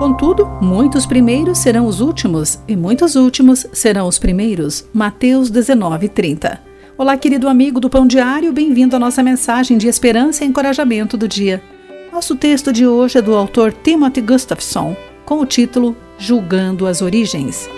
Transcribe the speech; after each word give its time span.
Contudo, 0.00 0.46
muitos 0.62 1.04
primeiros 1.04 1.58
serão 1.58 1.84
os 1.84 2.00
últimos, 2.00 2.58
e 2.66 2.74
muitos 2.74 3.16
últimos 3.16 3.66
serão 3.70 4.08
os 4.08 4.18
primeiros. 4.18 4.88
Mateus 4.94 5.50
19, 5.50 6.08
30. 6.08 6.58
Olá, 6.96 7.18
querido 7.18 7.46
amigo 7.46 7.78
do 7.78 7.90
Pão 7.90 8.06
Diário, 8.06 8.50
bem-vindo 8.50 8.96
à 8.96 8.98
nossa 8.98 9.22
mensagem 9.22 9.76
de 9.76 9.88
esperança 9.88 10.42
e 10.42 10.48
encorajamento 10.48 11.18
do 11.18 11.28
dia. 11.28 11.62
Nosso 12.10 12.34
texto 12.34 12.72
de 12.72 12.86
hoje 12.86 13.18
é 13.18 13.20
do 13.20 13.36
autor 13.36 13.74
Timothy 13.74 14.22
Gustafson, 14.22 14.96
com 15.26 15.38
o 15.38 15.44
título 15.44 15.94
Julgando 16.16 16.86
as 16.86 17.02
Origens. 17.02 17.68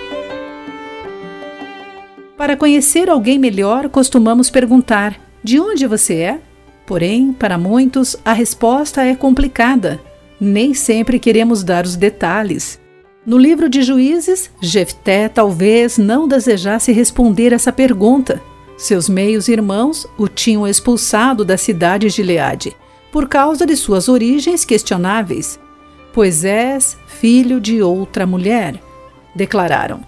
Para 2.36 2.56
conhecer 2.56 3.10
alguém 3.10 3.36
melhor, 3.36 3.88
costumamos 3.88 4.48
perguntar: 4.48 5.18
de 5.42 5.58
onde 5.58 5.88
você 5.88 6.14
é? 6.18 6.40
Porém, 6.86 7.32
para 7.32 7.58
muitos, 7.58 8.16
a 8.24 8.32
resposta 8.32 9.02
é 9.02 9.16
complicada 9.16 10.00
nem 10.42 10.74
sempre 10.74 11.20
queremos 11.20 11.62
dar 11.62 11.84
os 11.84 11.94
detalhes. 11.94 12.80
No 13.24 13.38
livro 13.38 13.68
de 13.68 13.80
Juízes, 13.80 14.50
Jefté 14.60 15.28
talvez 15.28 15.98
não 15.98 16.26
desejasse 16.26 16.90
responder 16.90 17.52
essa 17.52 17.72
pergunta. 17.72 18.42
Seus 18.76 19.08
meios 19.08 19.46
irmãos 19.46 20.04
o 20.18 20.26
tinham 20.26 20.66
expulsado 20.66 21.44
da 21.44 21.56
cidade 21.56 22.08
de 22.08 22.24
Leade 22.24 22.76
por 23.12 23.28
causa 23.28 23.64
de 23.64 23.76
suas 23.76 24.08
origens 24.08 24.64
questionáveis. 24.64 25.60
Pois 26.12 26.44
és 26.44 26.98
filho 27.06 27.60
de 27.60 27.80
outra 27.80 28.26
mulher, 28.26 28.82
declararam. 29.36 30.00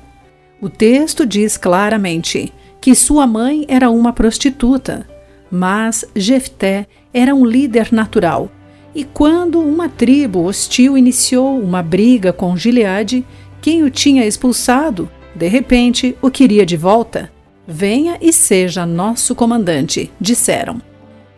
O 0.61 0.69
texto 0.69 1.25
diz 1.25 1.56
claramente 1.56 2.53
que 2.80 2.92
sua 2.97 3.25
mãe 3.25 3.64
era 3.69 3.89
uma 3.89 4.12
prostituta, 4.12 5.06
mas 5.48 6.05
Jefté 6.16 6.89
era 7.12 7.33
um 7.33 7.47
líder 7.47 7.92
natural 7.92 8.51
e 8.95 9.03
quando 9.03 9.61
uma 9.61 9.89
tribo 9.89 10.45
hostil 10.45 10.97
iniciou 10.97 11.59
uma 11.61 11.83
briga 11.83 12.33
com 12.33 12.57
Gileade, 12.57 13.27
quem 13.61 13.83
o 13.83 13.91
tinha 13.91 14.25
expulsado, 14.25 15.11
de 15.34 15.48
repente 15.48 16.17
o 16.23 16.31
queria 16.31 16.64
de 16.64 16.77
volta. 16.77 17.33
Venha 17.67 18.19
e 18.20 18.33
seja 18.33 18.87
nosso 18.87 19.34
comandante, 19.34 20.12
disseram. 20.20 20.81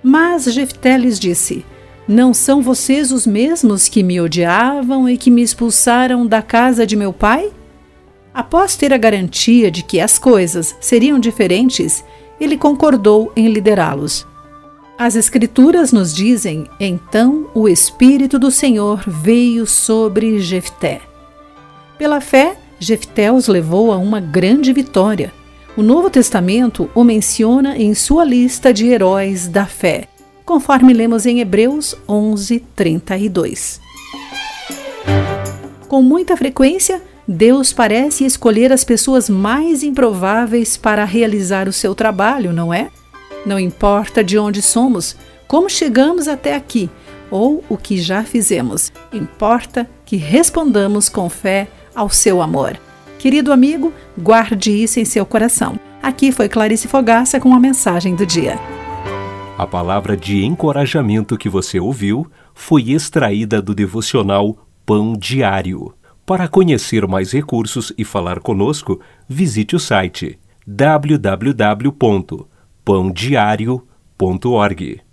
Mas 0.03 0.45
Jefté 0.45 0.99
lhes 0.99 1.19
disse: 1.19 1.65
Não 2.07 2.34
são 2.34 2.61
vocês 2.61 3.11
os 3.11 3.27
mesmos 3.27 3.89
que 3.89 4.03
me 4.03 4.21
odiavam 4.21 5.09
e 5.09 5.17
que 5.17 5.31
me 5.31 5.41
expulsaram 5.41 6.27
da 6.27 6.43
casa 6.43 6.87
de 6.87 6.97
meu 6.97 7.12
pai? 7.12 7.51
Após 8.34 8.77
ter 8.77 8.93
a 8.93 8.99
garantia 8.99 9.71
de 9.71 9.83
que 9.83 9.99
as 9.99 10.19
coisas 10.19 10.77
seriam 10.79 11.19
diferentes, 11.19 12.05
ele 12.39 12.57
concordou 12.59 13.33
em 13.34 13.49
liderá-los. 13.49 14.27
As 14.99 15.15
Escrituras 15.15 15.93
nos 15.93 16.15
dizem: 16.15 16.67
então 16.81 17.49
o 17.55 17.69
Espírito 17.69 18.39
do 18.39 18.51
Senhor 18.51 19.05
veio 19.07 19.67
sobre 19.67 20.41
Jefté. 20.41 21.03
Pela 21.99 22.21
fé, 22.21 22.57
Jefté 22.79 23.31
os 23.31 23.47
levou 23.47 23.93
a 23.93 23.99
uma 23.99 24.21
grande 24.21 24.73
vitória. 24.73 25.33
O 25.77 25.83
Novo 25.83 26.09
Testamento 26.09 26.89
o 26.95 27.05
menciona 27.05 27.77
em 27.77 27.95
sua 27.95 28.25
lista 28.25 28.73
de 28.73 28.87
heróis 28.87 29.47
da 29.47 29.67
fé, 29.67 30.09
conforme 30.47 30.95
lemos 30.95 31.27
em 31.27 31.41
Hebreus 31.41 31.95
11, 32.09 32.61
32. 32.75 33.81
Com 35.89 36.01
muita 36.01 36.39
frequência, 36.39 37.03
Deus 37.29 37.71
parece 37.71 38.25
escolher 38.25 38.73
as 38.73 38.83
pessoas 38.83 39.29
mais 39.29 39.83
improváveis 39.83 40.79
para 40.79 41.05
realizar 41.05 41.69
o 41.69 41.73
seu 41.73 41.95
trabalho, 41.95 42.51
não 42.51 42.73
é? 42.73 42.89
Não 43.45 43.59
importa 43.59 44.25
de 44.25 44.39
onde 44.39 44.62
somos, 44.62 45.17
como 45.47 45.69
chegamos 45.69 46.27
até 46.27 46.55
aqui 46.55 46.91
ou 47.31 47.65
o 47.69 47.77
que 47.77 47.98
já 47.98 48.23
fizemos, 48.23 48.93
importa 49.12 49.89
que 50.05 50.17
respondamos 50.17 51.09
com 51.09 51.28
fé 51.28 51.69
ao 51.95 52.09
seu 52.09 52.41
amor. 52.41 52.78
Querido 53.19 53.53
amigo, 53.53 53.93
guarde 54.17 54.70
isso 54.70 55.01
em 55.01 55.05
seu 55.05 55.25
coração. 55.25 55.78
Aqui 56.03 56.31
foi 56.31 56.48
Clarice 56.48 56.87
Fogaça 56.87 57.41
com 57.41 57.55
a 57.55 57.61
mensagem 57.61 58.15
do 58.15 58.25
dia. 58.25 58.59
A 59.59 59.66
palavra 59.66 60.16
de 60.16 60.44
encorajamento 60.44 61.38
que 61.38 61.49
você 61.49 61.81
ouviu 61.81 62.31
foi 62.55 62.91
extraída 62.91 63.62
do 63.62 63.75
devocional 63.75 64.56
Pão 64.84 65.15
Diário. 65.16 65.94
Para 66.25 66.47
conhecer 66.47 67.06
mais 67.06 67.32
recursos 67.32 67.93
e 67.97 68.05
falar 68.05 68.41
conosco, 68.41 69.00
visite 69.28 69.75
o 69.75 69.81
site 69.81 70.38
www 70.66 72.47
pãodiario.org. 72.87 75.06